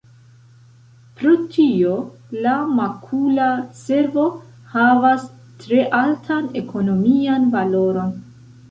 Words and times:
Pro 1.19 1.33
tio, 1.57 1.91
la 2.47 2.55
makula 2.79 3.51
cervo 3.83 4.27
havas 4.75 5.29
tre 5.67 5.87
altan 6.03 6.53
ekonomian 6.65 7.49
valoron. 7.59 8.15